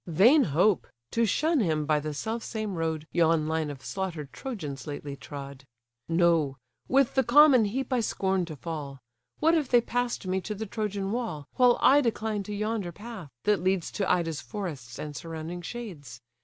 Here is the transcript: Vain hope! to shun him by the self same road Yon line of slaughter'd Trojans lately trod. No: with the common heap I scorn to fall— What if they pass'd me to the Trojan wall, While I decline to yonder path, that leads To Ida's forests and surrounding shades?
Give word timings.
Vain 0.07 0.45
hope! 0.45 0.87
to 1.11 1.27
shun 1.27 1.59
him 1.59 1.85
by 1.85 1.99
the 1.99 2.11
self 2.11 2.41
same 2.41 2.73
road 2.73 3.05
Yon 3.11 3.47
line 3.47 3.69
of 3.69 3.85
slaughter'd 3.85 4.33
Trojans 4.33 4.87
lately 4.87 5.15
trod. 5.15 5.63
No: 6.09 6.57
with 6.87 7.13
the 7.13 7.23
common 7.23 7.65
heap 7.65 7.93
I 7.93 7.99
scorn 7.99 8.45
to 8.45 8.55
fall— 8.55 8.97
What 9.41 9.53
if 9.53 9.69
they 9.69 9.79
pass'd 9.79 10.25
me 10.25 10.41
to 10.41 10.55
the 10.55 10.65
Trojan 10.65 11.11
wall, 11.11 11.45
While 11.55 11.77
I 11.83 12.01
decline 12.01 12.41
to 12.45 12.55
yonder 12.55 12.91
path, 12.91 13.29
that 13.43 13.61
leads 13.61 13.91
To 13.91 14.11
Ida's 14.11 14.41
forests 14.41 14.97
and 14.97 15.15
surrounding 15.15 15.61
shades? 15.61 16.19